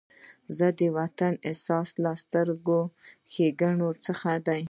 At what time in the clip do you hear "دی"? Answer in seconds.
4.47-4.59